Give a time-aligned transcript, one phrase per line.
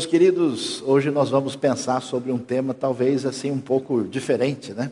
[0.00, 4.90] Meus queridos, hoje nós vamos pensar sobre um tema talvez assim um pouco diferente, né?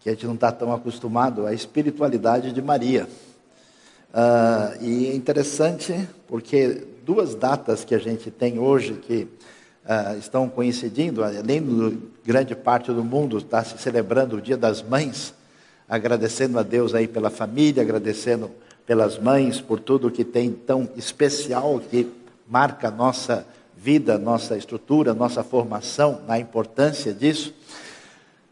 [0.00, 3.08] Que a gente não está tão acostumado, a espiritualidade de Maria.
[4.14, 10.48] Uh, e é interessante porque duas datas que a gente tem hoje que uh, estão
[10.48, 15.34] coincidindo, além de grande parte do mundo está se celebrando o Dia das Mães,
[15.88, 18.48] agradecendo a Deus aí pela família, agradecendo
[18.86, 22.08] pelas mães, por tudo que tem tão especial que
[22.48, 23.44] marca a nossa
[23.86, 27.54] vida, nossa estrutura, nossa formação, na importância disso.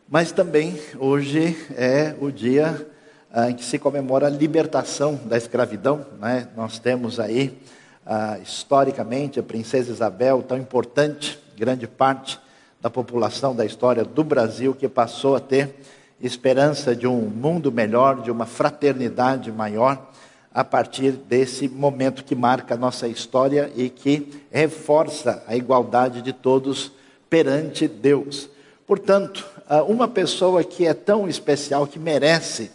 [0.09, 2.87] Mas também hoje é o dia
[3.33, 6.06] ah, em que se comemora a libertação da escravidão.
[6.20, 6.47] Né?
[6.56, 7.59] Nós temos aí,
[8.06, 12.39] ah, historicamente, a princesa Isabel, tão importante, grande parte
[12.80, 15.75] da população da história do Brasil, que passou a ter
[16.20, 20.12] esperança de um mundo melhor, de uma fraternidade maior
[20.55, 26.33] a partir desse momento que marca a nossa história e que reforça a igualdade de
[26.33, 26.92] todos
[27.28, 28.48] perante Deus.
[28.86, 29.44] Portanto,
[29.88, 32.70] uma pessoa que é tão especial, que merece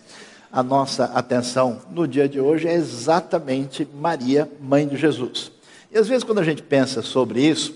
[0.52, 5.50] a nossa atenção no dia de hoje, é exatamente Maria, mãe de Jesus.
[5.89, 7.73] E às vezes, quando a gente pensa sobre isso,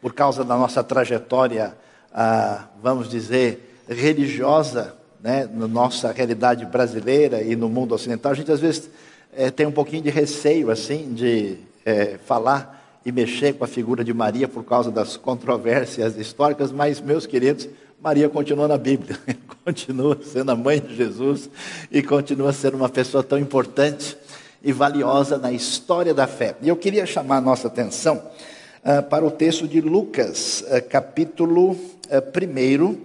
[0.00, 1.76] por causa da nossa trajetória,
[2.12, 8.50] ah, vamos dizer, religiosa, né, na nossa realidade brasileira e no mundo ocidental, a gente
[8.50, 8.90] às vezes
[9.34, 14.04] é, tem um pouquinho de receio assim de é, falar e mexer com a figura
[14.04, 17.68] de Maria por causa das controvérsias históricas, mas meus queridos,
[18.02, 19.16] Maria continua na Bíblia,
[19.64, 21.48] continua sendo a mãe de Jesus
[21.90, 24.16] e continua sendo uma pessoa tão importante
[24.62, 26.56] e valiosa na história da fé.
[26.62, 28.22] E eu queria chamar a nossa atenção
[28.84, 32.98] uh, para o texto de Lucas, uh, capítulo uh, 1,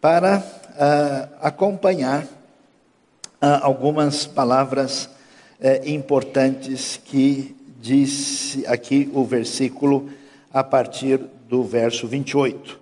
[0.00, 10.08] para uh, acompanhar uh, algumas palavras uh, importantes que disse aqui o versículo
[10.52, 12.80] a partir do verso 28.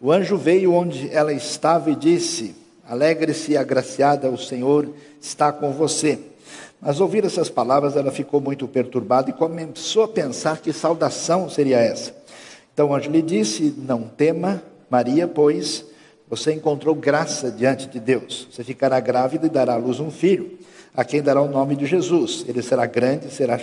[0.00, 2.54] O anjo veio onde ela estava e disse:
[2.88, 4.88] Alegre-se, agraciada, o Senhor
[5.20, 6.18] está com você.
[6.80, 11.78] Mas ouvir essas palavras, ela ficou muito perturbada e começou a pensar que saudação seria
[11.78, 12.14] essa.
[12.72, 15.84] Então o anjo lhe disse: Não tema, Maria, pois
[16.36, 18.48] você encontrou graça diante de Deus.
[18.50, 20.58] Você ficará grávida e dará à luz um filho,
[20.94, 22.44] a quem dará o nome de Jesus.
[22.48, 23.58] Ele será grande, será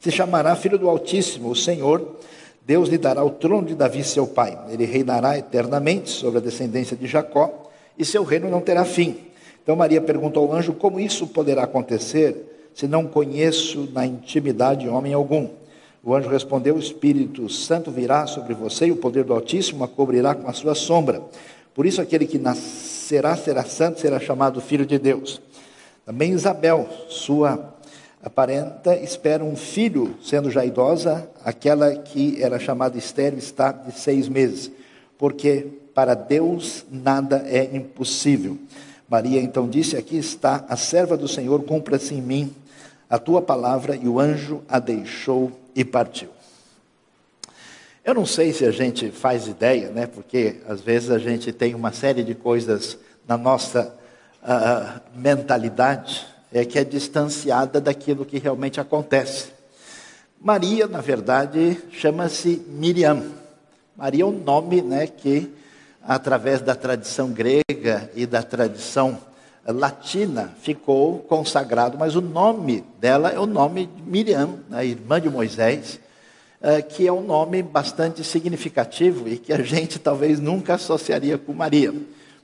[0.00, 2.16] se chamará filho do Altíssimo, o Senhor.
[2.66, 4.58] Deus lhe dará o trono de Davi, seu pai.
[4.68, 9.16] Ele reinará eternamente sobre a descendência de Jacó, e seu reino não terá fim.
[9.62, 15.14] Então Maria perguntou ao anjo: Como isso poderá acontecer, se não conheço na intimidade homem
[15.14, 15.48] algum?
[16.02, 19.88] O anjo respondeu: O Espírito Santo virá sobre você e o poder do Altíssimo a
[19.88, 21.22] cobrirá com a sua sombra.
[21.74, 25.40] Por isso, aquele que nascerá será santo, será chamado filho de Deus.
[26.06, 27.74] Também Isabel, sua
[28.22, 34.28] aparenta, espera um filho, sendo já idosa, aquela que era chamada estéril está de seis
[34.28, 34.70] meses,
[35.18, 38.58] porque para Deus nada é impossível.
[39.08, 42.54] Maria então disse: Aqui está a serva do Senhor, cumpra-se em mim
[43.08, 43.94] a tua palavra.
[43.94, 46.33] E o anjo a deixou e partiu.
[48.04, 50.06] Eu não sei se a gente faz ideia, né?
[50.06, 53.96] Porque às vezes a gente tem uma série de coisas na nossa
[54.42, 59.48] uh, mentalidade é que é distanciada daquilo que realmente acontece.
[60.38, 63.22] Maria, na verdade, chama-se Miriam.
[63.96, 65.50] Maria é um nome, né, que
[66.06, 69.18] através da tradição grega e da tradição
[69.66, 75.30] latina ficou consagrado, mas o nome dela é o nome de Miriam, a irmã de
[75.30, 76.03] Moisés eh,
[76.88, 81.92] que é um nome bastante significativo e que a gente talvez nunca associaria com Maria.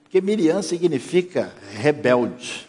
[0.03, 2.67] Porque Miriam significa rebelde,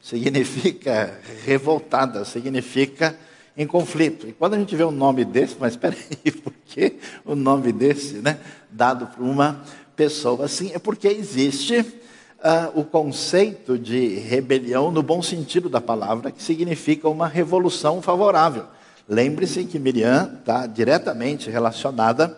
[0.00, 3.18] significa revoltada, significa
[3.56, 4.28] em conflito.
[4.28, 7.72] E quando a gente vê um nome desse, mas espera aí, por que o nome
[7.72, 8.38] desse, né,
[8.70, 9.62] dado para uma
[9.96, 10.72] pessoa assim?
[10.74, 17.08] É porque existe uh, o conceito de rebelião no bom sentido da palavra, que significa
[17.08, 18.66] uma revolução favorável.
[19.08, 22.36] Lembre-se que Miriam está diretamente relacionada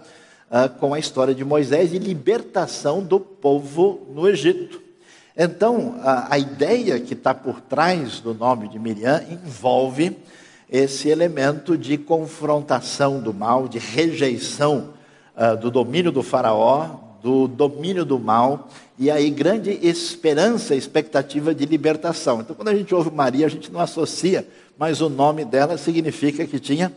[0.50, 4.82] uh, com a história de Moisés e libertação do povo no Egito.
[5.36, 10.16] Então, a, a ideia que está por trás do nome de Miriam envolve
[10.68, 14.94] esse elemento de confrontação do mal, de rejeição
[15.36, 18.68] uh, do domínio do Faraó, do domínio do mal,
[18.98, 22.40] e aí grande esperança, expectativa de libertação.
[22.40, 24.46] Então, quando a gente ouve Maria, a gente não associa
[24.78, 26.92] mas o nome dela significa que tinha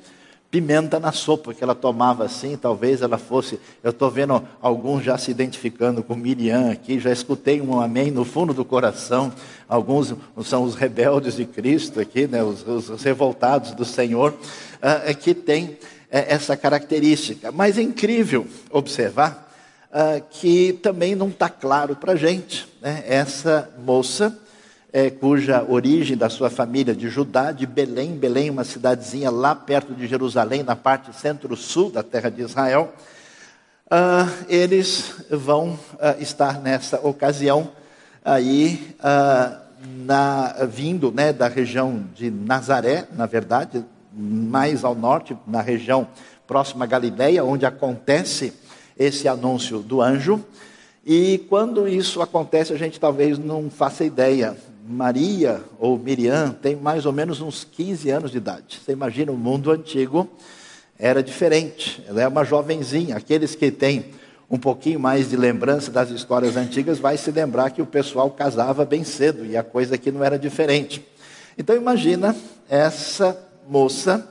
[0.52, 3.60] pimenta na sopa que ela tomava assim, talvez ela fosse.
[3.84, 8.26] Eu estou vendo alguns já se identificando com Miriam aqui, já escutei um amém no
[8.26, 9.32] fundo do coração.
[9.68, 15.36] Alguns são os rebeldes de Cristo aqui, né, os, os revoltados do Senhor, uh, que
[15.36, 15.78] tem
[16.12, 17.52] é, essa característica.
[17.52, 19.49] Mas é incrível observar
[19.92, 22.68] uh, que também não está claro para a gente.
[22.82, 23.04] Né?
[23.08, 24.38] Essa moça,
[24.92, 29.94] é, cuja origem da sua família de Judá, de Belém, Belém, uma cidadezinha lá perto
[29.94, 32.94] de Jerusalém, na parte centro-sul da terra de Israel,
[33.86, 37.72] uh, eles vão uh, estar nessa ocasião
[38.24, 38.96] aí
[40.06, 43.84] na, vindo né, da região de Nazaré, na verdade,
[44.14, 46.08] mais ao norte, na região
[46.46, 48.54] próxima a Galileia, onde acontece
[49.00, 50.44] esse anúncio do anjo.
[51.06, 54.58] E quando isso acontece, a gente talvez não faça ideia.
[54.86, 58.82] Maria ou Miriam tem mais ou menos uns 15 anos de idade.
[58.84, 60.28] Você imagina, o mundo antigo
[60.98, 62.04] era diferente.
[62.08, 63.16] Ela é uma jovenzinha.
[63.16, 64.06] Aqueles que têm
[64.50, 68.84] um pouquinho mais de lembrança das histórias antigas vai se lembrar que o pessoal casava
[68.84, 71.06] bem cedo e a coisa aqui não era diferente.
[71.58, 72.36] Então imagina
[72.68, 73.38] essa
[73.70, 74.28] moça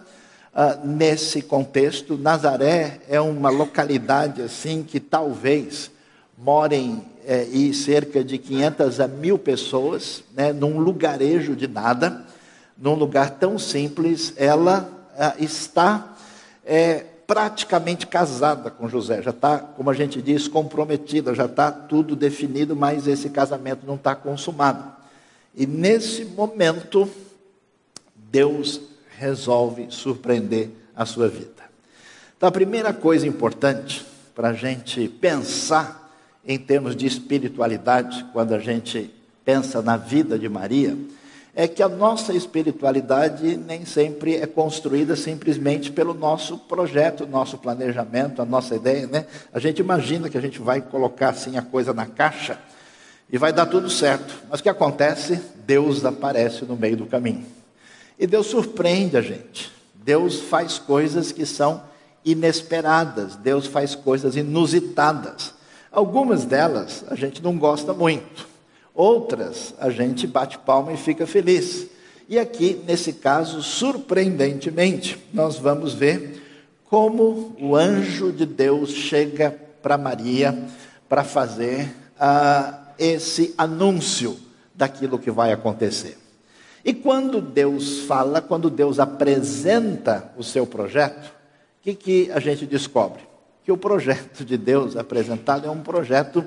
[0.55, 2.17] uh, nesse contexto.
[2.17, 5.91] Nazaré é uma localidade assim que talvez
[6.37, 12.25] morem é, e cerca de 500 a mil pessoas, né, num lugarejo de nada,
[12.77, 16.17] num lugar tão simples, ela ah, está
[16.65, 22.17] é, praticamente casada com José, já está, como a gente diz, comprometida, já está tudo
[22.17, 24.91] definido, mas esse casamento não está consumado.
[25.55, 27.11] E nesse momento,
[28.15, 28.81] Deus
[29.19, 31.69] resolve surpreender a sua vida.
[32.37, 36.09] Então, a primeira coisa importante para a gente pensar
[36.47, 39.13] em termos de espiritualidade, quando a gente
[39.45, 40.97] pensa na vida de Maria,
[41.55, 48.41] é que a nossa espiritualidade nem sempre é construída simplesmente pelo nosso projeto, nosso planejamento,
[48.41, 49.27] a nossa ideia, né?
[49.53, 52.61] A gente imagina que a gente vai colocar assim a coisa na caixa
[53.31, 54.33] e vai dar tudo certo.
[54.49, 55.41] Mas o que acontece?
[55.67, 57.58] Deus aparece no meio do caminho.
[58.19, 59.71] E Deus surpreende a gente.
[59.95, 61.83] Deus faz coisas que são
[62.25, 65.55] inesperadas, Deus faz coisas inusitadas.
[65.91, 68.47] Algumas delas a gente não gosta muito.
[68.95, 71.87] Outras, a gente bate palma e fica feliz.
[72.29, 76.43] E aqui, nesse caso, surpreendentemente, nós vamos ver
[76.85, 79.51] como o anjo de Deus chega
[79.83, 80.59] para Maria
[81.09, 84.39] para fazer uh, esse anúncio
[84.75, 86.19] daquilo que vai acontecer.
[86.85, 92.67] E quando Deus fala, quando Deus apresenta o seu projeto, o que, que a gente
[92.67, 93.23] descobre?
[93.65, 96.45] Que o projeto de Deus apresentado é um projeto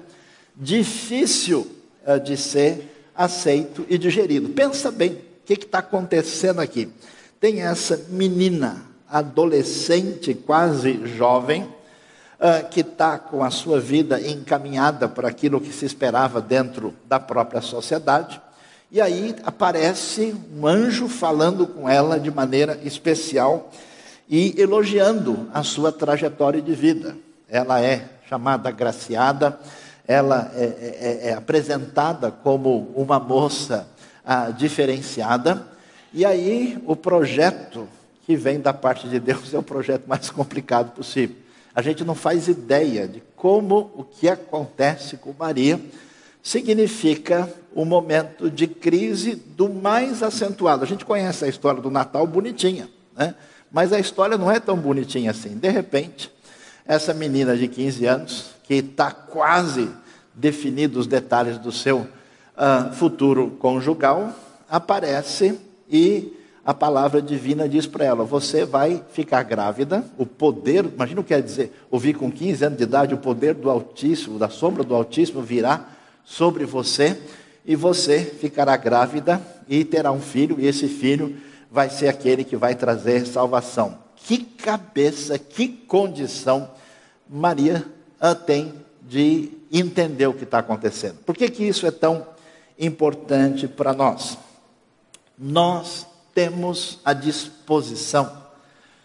[0.55, 1.67] difícil
[2.05, 4.49] eh, de ser aceito e digerido.
[4.49, 6.89] Pensa bem, o que está acontecendo aqui?
[7.39, 15.27] Tem essa menina, adolescente, quase jovem, uh, que está com a sua vida encaminhada para
[15.27, 18.41] aquilo que se esperava dentro da própria sociedade.
[18.91, 23.71] E aí aparece um anjo falando com ela de maneira especial
[24.29, 27.15] e elogiando a sua trajetória de vida.
[27.47, 29.57] Ela é chamada agraciada,
[30.05, 33.87] ela é, é, é, é apresentada como uma moça
[34.25, 35.65] ah, diferenciada,
[36.13, 37.87] e aí o projeto
[38.25, 41.37] que vem da parte de Deus é o projeto mais complicado possível.
[41.73, 45.79] A gente não faz ideia de como o que acontece com Maria
[46.41, 50.83] significa um momento de crise do mais acentuado.
[50.83, 53.35] A gente conhece a história do Natal bonitinha, né?
[53.71, 55.55] mas a história não é tão bonitinha assim.
[55.57, 56.31] De repente,
[56.85, 59.89] essa menina de 15 anos, que está quase
[60.33, 64.33] definido os detalhes do seu uh, futuro conjugal,
[64.69, 71.21] aparece e a palavra divina diz para ela: Você vai ficar grávida, o poder, imagina
[71.21, 74.49] o que quer dizer, ouvir com 15 anos de idade, o poder do Altíssimo, da
[74.49, 75.85] sombra do Altíssimo virá
[76.23, 77.19] sobre você,
[77.65, 81.37] e você ficará grávida e terá um filho, e esse filho
[81.69, 83.99] vai ser aquele que vai trazer salvação.
[84.15, 86.69] Que cabeça, que condição
[87.29, 87.85] Maria
[88.45, 91.17] tem de entender o que está acontecendo.
[91.25, 92.27] Por que, que isso é tão
[92.77, 94.37] importante para nós?
[95.37, 98.41] Nós temos a disposição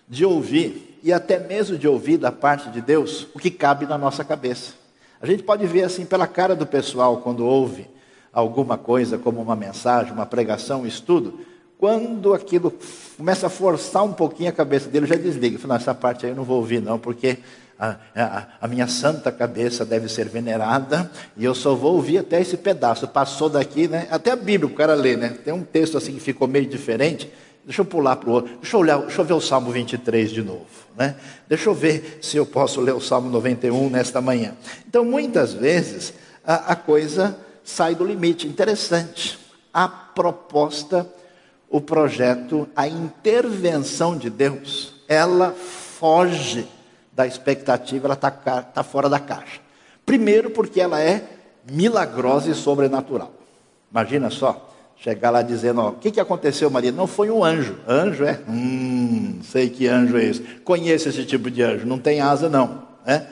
[0.09, 3.97] de ouvir, e até mesmo de ouvir da parte de Deus, o que cabe na
[3.97, 4.75] nossa cabeça.
[5.21, 7.89] A gente pode ver assim pela cara do pessoal quando ouve
[8.33, 11.41] alguma coisa, como uma mensagem, uma pregação, um estudo,
[11.79, 12.73] quando aquilo
[13.17, 15.59] começa a forçar um pouquinho a cabeça dele, já desliga.
[15.59, 17.39] Fala, essa parte aí eu não vou ouvir não, porque
[17.79, 22.41] a, a, a, minha santa cabeça deve ser venerada, e eu só vou ouvir até
[22.41, 23.07] esse pedaço.
[23.09, 24.07] Passou daqui, né?
[24.11, 25.37] Até a Bíblia o cara lê, né?
[25.45, 27.31] Tem um texto assim que ficou meio diferente.
[27.67, 28.57] Deixa eu pular para o outro.
[28.63, 30.67] Deixa eu, olhar, deixa eu ver o Salmo 23 de novo.
[30.97, 31.17] Né?
[31.49, 34.55] Deixa eu ver se eu posso ler o Salmo 91 nesta manhã.
[34.89, 36.15] Então, muitas vezes,
[36.47, 38.47] a, a coisa sai do limite.
[38.47, 39.37] Interessante.
[39.75, 41.11] A proposta,
[41.69, 46.69] o projeto, a intervenção de Deus, ela foge
[47.13, 49.61] da expectativa, ela está tá fora da caixa.
[50.05, 51.25] Primeiro, porque ela é
[51.69, 53.33] milagrosa e sobrenatural.
[53.91, 56.93] Imagina só, chegar lá dizendo: ó, o que, que aconteceu, Maria?
[56.93, 57.77] Não foi um anjo.
[57.87, 58.41] Anjo é?
[58.49, 60.41] Hum, sei que anjo é esse.
[60.65, 62.83] Conheço esse tipo de anjo, não tem asa, não.
[63.07, 63.27] Né?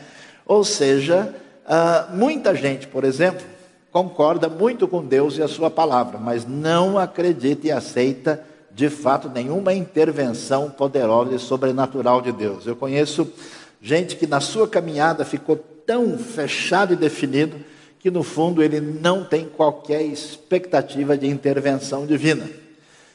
[0.47, 1.35] Ou seja,
[1.67, 3.45] uh, muita gente, por exemplo,
[3.91, 8.45] concorda muito com Deus e a sua palavra, mas não acredita e aceita
[8.75, 12.67] de fato nenhuma intervenção poderosa e sobrenatural de Deus.
[12.67, 13.33] Eu conheço
[13.81, 15.57] gente que na sua caminhada ficou
[15.87, 17.57] tão fechado e definido
[18.05, 22.47] que no fundo ele não tem qualquer expectativa de intervenção divina.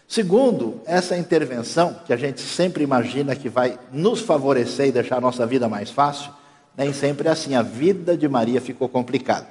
[0.08, 5.22] Segundo, essa intervenção, que a gente sempre imagina que vai nos favorecer e deixar a
[5.22, 6.32] nossa vida mais fácil,
[6.76, 7.54] nem sempre é assim.
[7.54, 9.46] A vida de Maria ficou complicada.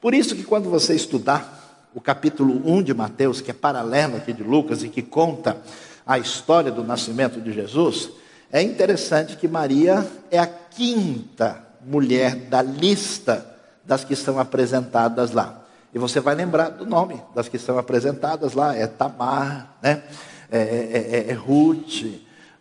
[0.00, 4.32] Por isso que quando você estudar o capítulo 1 de Mateus, que é paralelo aqui
[4.32, 5.56] de Lucas e que conta
[6.04, 8.10] a história do nascimento de Jesus,
[8.50, 13.49] é interessante que Maria é a quinta mulher da lista
[13.90, 15.64] das que são apresentadas lá.
[15.92, 20.04] E você vai lembrar do nome das que são apresentadas lá: é Tamar, né?
[20.48, 22.04] é, é, é, é Ruth.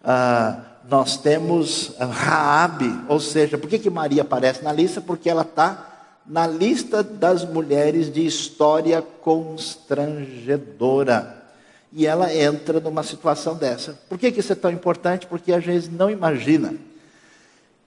[0.03, 4.99] Ah, nós temos Raabe, ou seja, por que, que Maria aparece na lista?
[4.99, 5.85] Porque ela está
[6.25, 11.43] na lista das mulheres de história constrangedora.
[11.93, 13.99] E ela entra numa situação dessa.
[14.09, 15.27] Por que, que isso é tão importante?
[15.27, 16.73] Porque a gente não imagina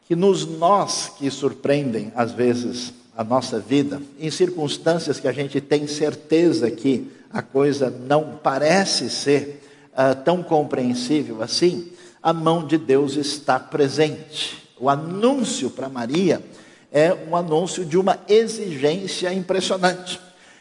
[0.07, 5.61] que nos nós que surpreendem, às vezes, a nossa vida, em circunstâncias que a gente
[5.61, 11.93] tem certeza que a coisa não parece ser uh, tão compreensível assim,
[12.23, 14.63] a mão de Deus está presente.
[14.79, 16.43] O anúncio para Maria
[16.91, 20.21] é um anúncio de uma exigência impressionante.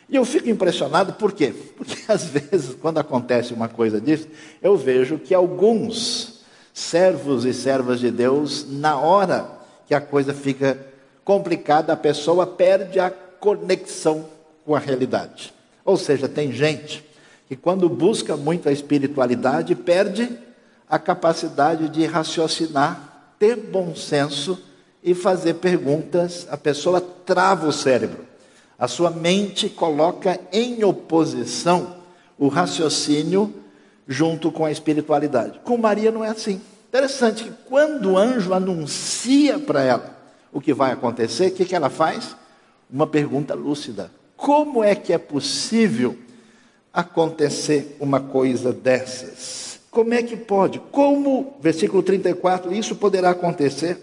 [0.09, 1.53] E eu fico impressionado por quê?
[1.77, 4.27] Porque às vezes, quando acontece uma coisa disso,
[4.61, 6.41] eu vejo que alguns
[6.73, 9.49] servos e servas de Deus, na hora
[9.87, 10.90] que a coisa fica
[11.23, 14.25] complicada, a pessoa perde a conexão
[14.65, 15.53] com a realidade.
[15.83, 17.03] Ou seja, tem gente
[17.47, 20.37] que quando busca muito a espiritualidade, perde
[20.89, 24.61] a capacidade de raciocinar, ter bom senso
[25.03, 28.25] e fazer perguntas, a pessoa trava o cérebro.
[28.77, 31.97] A sua mente coloca em oposição
[32.37, 33.53] o raciocínio
[34.07, 35.59] junto com a espiritualidade.
[35.63, 36.61] Com Maria não é assim.
[36.89, 40.20] Interessante que quando o anjo anuncia para ela
[40.51, 42.35] o que vai acontecer, o que, que ela faz?
[42.89, 46.17] Uma pergunta lúcida: como é que é possível
[46.93, 49.79] acontecer uma coisa dessas?
[49.89, 50.79] Como é que pode?
[50.91, 53.97] Como, versículo 34, isso poderá acontecer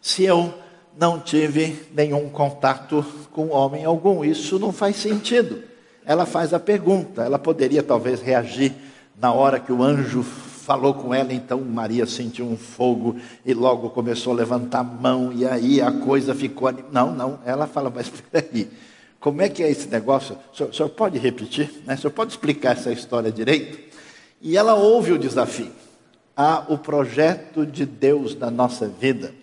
[0.00, 0.52] se eu
[0.98, 4.24] não tive nenhum contato com homem algum?
[4.24, 5.62] Isso não faz sentido.
[6.04, 8.74] Ela faz a pergunta, ela poderia talvez reagir
[9.18, 10.24] na hora que o anjo
[10.70, 15.32] falou com ela, então Maria sentiu um fogo e logo começou a levantar a mão,
[15.32, 16.72] e aí a coisa ficou.
[16.92, 18.70] Não, não, ela fala, mas peraí,
[19.18, 20.38] como é que é esse negócio?
[20.52, 21.82] O senhor, o senhor pode repetir?
[21.84, 21.94] Né?
[21.94, 23.80] O senhor pode explicar essa história direito?
[24.40, 25.72] E ela ouve o desafio.
[26.36, 29.34] Há o projeto de Deus na nossa vida.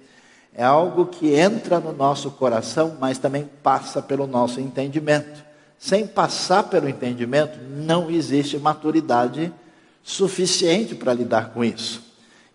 [0.55, 5.43] É algo que entra no nosso coração, mas também passa pelo nosso entendimento.
[5.77, 9.51] Sem passar pelo entendimento, não existe maturidade
[10.07, 12.01] suficiente para lidar com isso.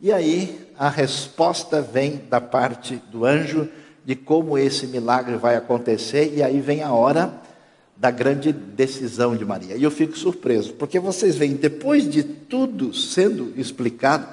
[0.01, 3.69] E aí a resposta vem da parte do anjo
[4.03, 7.31] de como esse milagre vai acontecer, e aí vem a hora
[7.95, 9.77] da grande decisão de Maria.
[9.77, 14.27] E eu fico surpreso, porque vocês veem, depois de tudo sendo explicado,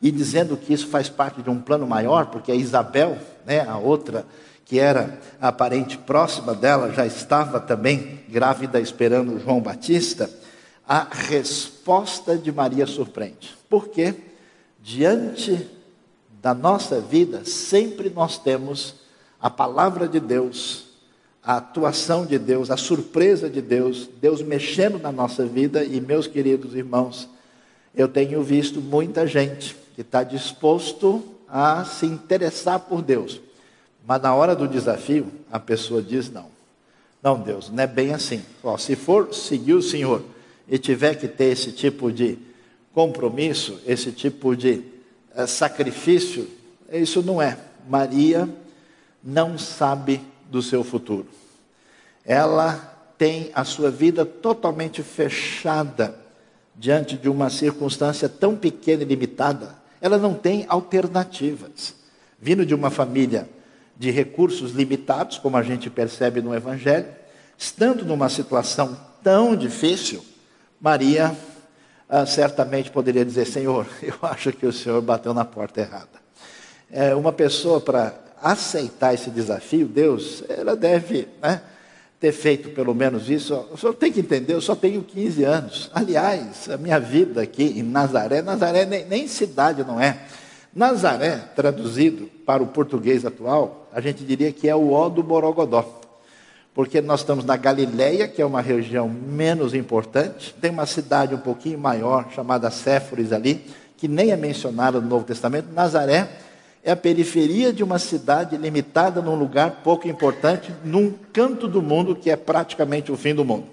[0.00, 3.78] e dizendo que isso faz parte de um plano maior, porque a Isabel, né, a
[3.78, 4.24] outra
[4.64, 10.30] que era a parente próxima dela, já estava também grávida esperando João Batista
[10.86, 13.56] a resposta de Maria surpreende.
[13.68, 14.14] Porque
[14.82, 15.66] diante
[16.42, 18.96] da nossa vida, sempre nós temos
[19.40, 20.84] a palavra de Deus,
[21.42, 25.84] a atuação de Deus, a surpresa de Deus, Deus mexendo na nossa vida.
[25.84, 27.28] E, meus queridos irmãos,
[27.94, 33.40] eu tenho visto muita gente que está disposto a se interessar por Deus,
[34.06, 36.46] mas na hora do desafio, a pessoa diz: não,
[37.22, 38.42] não, Deus, não é bem assim.
[38.62, 40.22] Ó, se for seguir o Senhor,
[40.68, 42.38] e tiver que ter esse tipo de
[42.92, 44.82] compromisso, esse tipo de
[45.36, 46.48] uh, sacrifício,
[46.92, 47.58] isso não é.
[47.88, 48.48] Maria
[49.22, 51.26] não sabe do seu futuro.
[52.24, 56.18] Ela tem a sua vida totalmente fechada
[56.74, 59.74] diante de uma circunstância tão pequena e limitada.
[60.00, 61.94] Ela não tem alternativas.
[62.40, 63.48] Vindo de uma família
[63.96, 67.06] de recursos limitados, como a gente percebe no Evangelho,
[67.56, 70.24] estando numa situação tão difícil,
[70.84, 71.34] Maria
[72.06, 76.22] ah, certamente poderia dizer: Senhor, eu acho que o Senhor bateu na porta errada.
[76.92, 78.12] É, uma pessoa, para
[78.42, 81.62] aceitar esse desafio, Deus, ela deve né,
[82.20, 83.54] ter feito pelo menos isso.
[83.72, 85.90] O senhor tem que entender: eu só tenho 15 anos.
[85.94, 90.18] Aliás, a minha vida aqui em Nazaré, Nazaré nem, nem cidade não é.
[90.74, 96.03] Nazaré, traduzido para o português atual, a gente diria que é o ó do Borogodó
[96.74, 101.38] porque nós estamos na Galileia, que é uma região menos importante, tem uma cidade um
[101.38, 103.64] pouquinho maior, chamada Séforis ali,
[103.96, 105.72] que nem é mencionada no Novo Testamento.
[105.72, 106.28] Nazaré
[106.82, 112.16] é a periferia de uma cidade limitada num lugar pouco importante, num canto do mundo
[112.16, 113.66] que é praticamente o fim do mundo.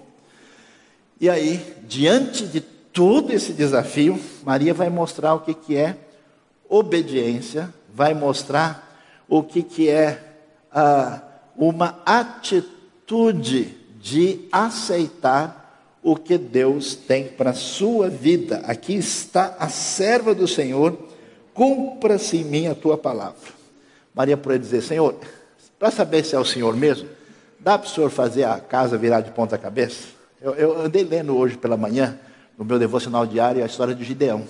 [1.20, 5.96] E aí, diante de todo esse desafio, Maria vai mostrar o que, que é
[6.68, 8.96] obediência, vai mostrar
[9.28, 10.22] o que, que é
[10.72, 11.20] ah,
[11.56, 12.81] uma atitude
[13.12, 18.62] atitude de aceitar o que Deus tem para a sua vida.
[18.64, 20.98] Aqui está a serva do Senhor,
[21.52, 23.52] cumpra-se em mim a tua palavra.
[24.14, 25.14] Maria poderia dizer, Senhor,
[25.78, 27.08] para saber se é o Senhor mesmo,
[27.60, 30.08] dá para o Senhor fazer a casa virar de ponta cabeça?
[30.40, 32.18] Eu, eu andei lendo hoje pela manhã,
[32.58, 34.44] no meu devocional diário, a história de Gideão.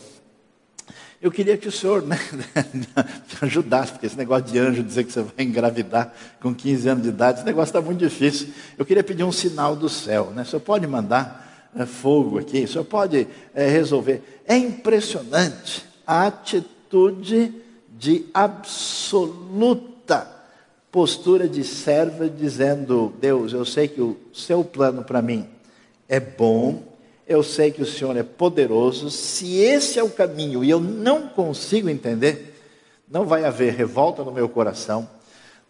[1.23, 2.19] Eu queria que o senhor né,
[2.75, 2.85] me
[3.43, 7.11] ajudasse, porque esse negócio de anjo dizer que você vai engravidar com 15 anos de
[7.11, 8.49] idade, esse negócio está muito difícil.
[8.76, 10.33] Eu queria pedir um sinal do céu.
[10.35, 10.43] Né?
[10.43, 14.43] O senhor pode mandar é, fogo aqui, o senhor pode é, resolver.
[14.49, 17.55] É impressionante a atitude
[17.97, 20.29] de absoluta
[20.91, 25.47] postura de serva, dizendo: Deus, eu sei que o seu plano para mim
[26.09, 26.83] é bom,
[27.33, 29.11] eu sei que o Senhor é poderoso.
[29.11, 32.59] Se esse é o caminho e eu não consigo entender,
[33.11, 35.09] não vai haver revolta no meu coração,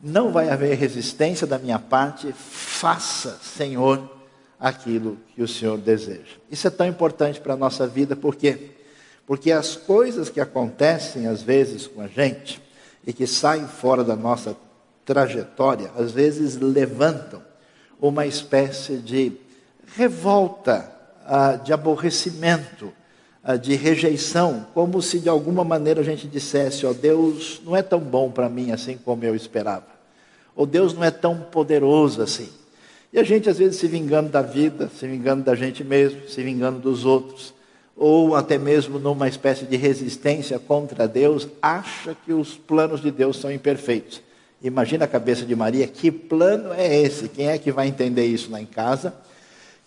[0.00, 2.32] não vai haver resistência da minha parte.
[2.32, 4.10] Faça, Senhor,
[4.58, 6.36] aquilo que o Senhor deseja.
[6.50, 8.70] Isso é tão importante para a nossa vida, por quê?
[9.26, 12.60] Porque as coisas que acontecem às vezes com a gente
[13.06, 14.56] e que saem fora da nossa
[15.04, 17.42] trajetória, às vezes levantam
[18.00, 19.32] uma espécie de
[19.96, 20.91] revolta
[21.26, 22.92] ah, de aborrecimento,
[23.42, 27.76] ah, de rejeição, como se de alguma maneira a gente dissesse: ó, oh, Deus não
[27.76, 29.86] é tão bom para mim assim como eu esperava,
[30.54, 32.48] ou Deus não é tão poderoso assim.
[33.12, 36.42] E a gente às vezes se vingando da vida, se vingando da gente mesmo, se
[36.42, 37.52] vingando dos outros,
[37.96, 43.36] ou até mesmo numa espécie de resistência contra Deus, acha que os planos de Deus
[43.36, 44.22] são imperfeitos.
[44.62, 47.28] Imagina a cabeça de Maria, que plano é esse?
[47.28, 49.12] Quem é que vai entender isso lá em casa?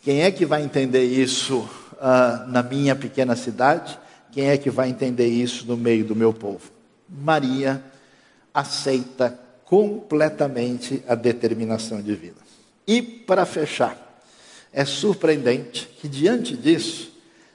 [0.05, 3.97] Quem é que vai entender isso uh, na minha pequena cidade?
[4.31, 6.69] Quem é que vai entender isso no meio do meu povo?
[7.09, 7.83] Maria
[8.53, 12.37] aceita completamente a determinação divina.
[12.85, 14.21] E para fechar,
[14.71, 17.11] é surpreendente que diante disso,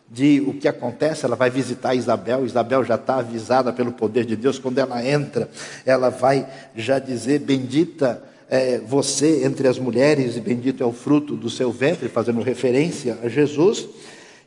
[0.09, 4.35] de o que acontece, ela vai visitar Isabel, Isabel já está avisada pelo poder de
[4.35, 5.49] Deus, quando ela entra,
[5.87, 11.37] ela vai já dizer: Bendita é, você entre as mulheres, e bendito é o fruto
[11.37, 13.89] do seu ventre, fazendo referência a Jesus.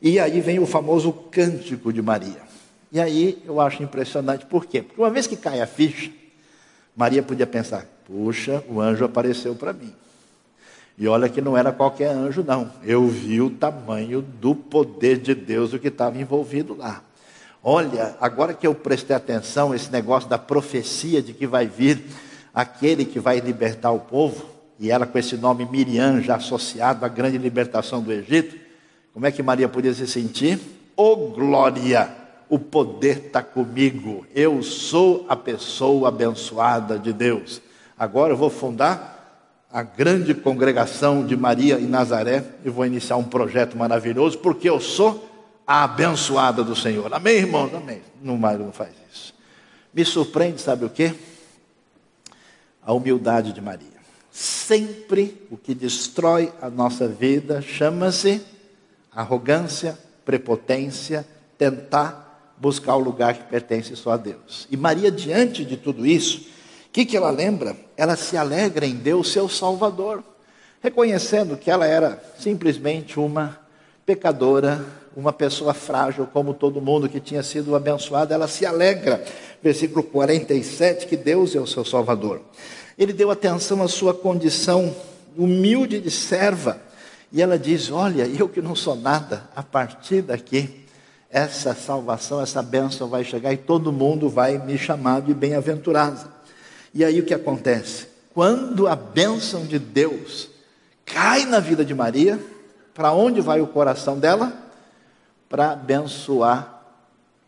[0.01, 2.41] E aí vem o famoso cântico de Maria.
[2.91, 4.81] E aí eu acho impressionante, por quê?
[4.81, 6.11] Porque uma vez que cai a ficha,
[6.93, 9.93] Maria podia pensar: puxa, o anjo apareceu para mim.
[10.97, 12.69] E olha que não era qualquer anjo, não.
[12.83, 17.01] Eu vi o tamanho do poder de Deus, o que estava envolvido lá.
[17.63, 22.03] Olha, agora que eu prestei atenção, esse negócio da profecia de que vai vir
[22.53, 24.45] aquele que vai libertar o povo,
[24.79, 28.55] e ela com esse nome Miriam, já associado à grande libertação do Egito,
[29.13, 30.59] como é que Maria podia se sentir?
[30.95, 32.09] Oh glória,
[32.49, 37.61] o poder está comigo, eu sou a pessoa abençoada de Deus.
[37.97, 39.13] Agora eu vou fundar
[39.71, 44.79] a grande congregação de Maria em Nazaré e vou iniciar um projeto maravilhoso, porque eu
[44.79, 45.29] sou
[45.65, 47.11] a abençoada do Senhor.
[47.11, 47.73] Amém, irmãos?
[47.73, 48.01] Amém.
[48.21, 49.33] Não, não faz isso.
[49.91, 51.13] Me surpreende, sabe o quê?
[52.85, 53.87] A humildade de Maria.
[54.31, 58.41] Sempre o que destrói a nossa vida chama-se
[59.15, 61.25] arrogância, prepotência,
[61.57, 64.67] tentar buscar o lugar que pertence só a Deus.
[64.71, 66.39] E Maria, diante de tudo isso,
[66.87, 67.75] o que, que ela lembra?
[67.95, 70.23] Ela se alegra em Deus, seu Salvador,
[70.81, 73.59] reconhecendo que ela era simplesmente uma
[74.05, 79.23] pecadora, uma pessoa frágil, como todo mundo que tinha sido abençoado, ela se alegra.
[79.63, 82.41] Versículo 47, que Deus é o seu Salvador.
[82.97, 84.93] Ele deu atenção à sua condição
[85.37, 86.81] humilde de serva.
[87.31, 90.85] E ela diz: Olha, eu que não sou nada, a partir daqui,
[91.29, 96.27] essa salvação, essa bênção vai chegar e todo mundo vai me chamar de bem-aventurada.
[96.93, 98.07] E aí o que acontece?
[98.33, 100.49] Quando a bênção de Deus
[101.05, 102.39] cai na vida de Maria,
[102.93, 104.63] para onde vai o coração dela?
[105.53, 106.72] para abençoar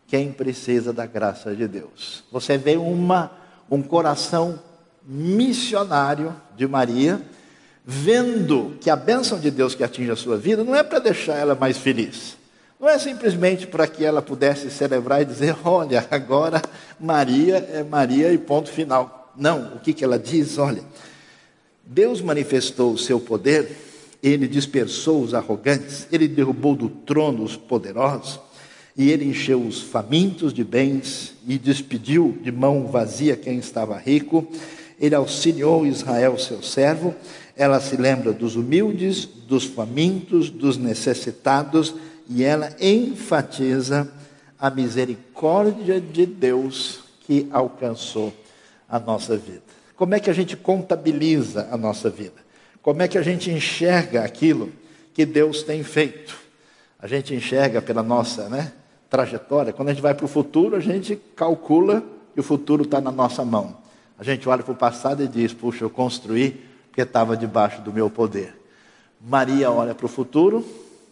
[0.06, 2.24] quem precisa da graça de Deus.
[2.30, 3.30] Você vê uma,
[3.70, 4.58] um coração
[5.04, 7.20] missionário de Maria,
[7.84, 11.34] vendo que a bênção de Deus que atinge a sua vida não é para deixar
[11.34, 12.36] ela mais feliz.
[12.78, 16.60] Não é simplesmente para que ela pudesse celebrar e dizer: olha, agora
[17.00, 19.32] Maria é Maria e ponto final.
[19.36, 20.58] Não, o que, que ela diz?
[20.58, 20.82] Olha,
[21.84, 23.70] Deus manifestou o seu poder,
[24.22, 28.40] ele dispersou os arrogantes, ele derrubou do trono os poderosos,
[28.96, 34.46] e ele encheu os famintos de bens e despediu de mão vazia quem estava rico.
[34.98, 37.14] Ele auxiliou Israel, seu servo.
[37.54, 41.94] Ela se lembra dos humildes, dos famintos, dos necessitados,
[42.28, 44.10] e ela enfatiza
[44.58, 48.32] a misericórdia de Deus que alcançou
[48.88, 49.62] a nossa vida.
[49.94, 52.46] Como é que a gente contabiliza a nossa vida?
[52.80, 54.72] Como é que a gente enxerga aquilo
[55.12, 56.36] que Deus tem feito?
[56.98, 58.72] A gente enxerga pela nossa né,
[59.08, 59.72] trajetória.
[59.72, 62.02] Quando a gente vai para o futuro, a gente calcula
[62.34, 63.76] que o futuro está na nossa mão.
[64.18, 67.92] A gente olha para o passado e diz: Puxa, eu construí porque estava debaixo do
[67.92, 68.54] meu poder.
[69.20, 70.64] Maria olha para o futuro,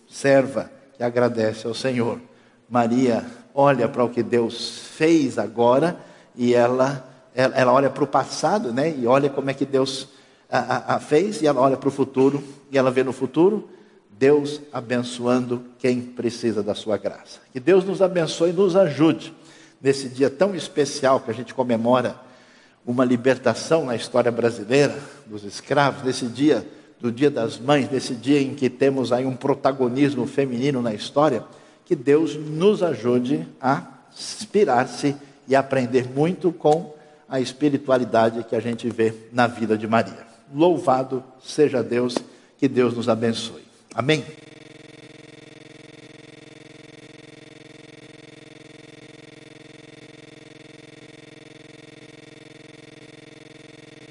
[0.08, 2.20] serva que agradece ao Senhor.
[2.68, 5.98] Maria olha para o que Deus fez agora
[6.34, 8.94] e ela ela, ela olha para o passado, né?
[8.96, 10.08] E olha como é que Deus
[10.48, 13.68] a, a, a fez, e ela olha para o futuro, e ela vê no futuro
[14.18, 17.40] Deus abençoando quem precisa da sua graça.
[17.52, 19.34] Que Deus nos abençoe e nos ajude
[19.80, 22.16] nesse dia tão especial que a gente comemora
[22.86, 24.96] uma libertação na história brasileira
[25.26, 26.66] dos escravos, nesse dia
[27.00, 31.44] do Dia das Mães, nesse dia em que temos aí um protagonismo feminino na história,
[31.84, 35.14] que Deus nos ajude a inspirar-se
[35.46, 36.94] e aprender muito com
[37.28, 40.26] a espiritualidade que a gente vê na vida de Maria.
[40.54, 42.16] Louvado seja Deus,
[42.56, 43.63] que Deus nos abençoe.
[43.94, 44.24] Amém?